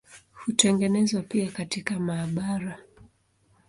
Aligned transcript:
Hutengenezwa 0.33 1.21
pia 1.21 1.51
katika 1.51 1.99
maabara. 1.99 2.79